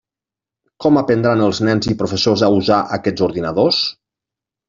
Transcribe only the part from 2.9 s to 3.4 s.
aquests